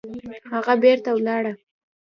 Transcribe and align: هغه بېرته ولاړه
هغه 0.51 0.73
بېرته 0.81 1.09
ولاړه 1.15 1.53